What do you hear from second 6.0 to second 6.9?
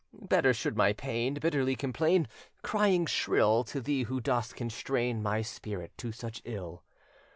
such ill.